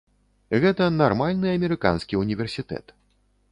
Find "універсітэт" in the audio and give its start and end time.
2.23-2.85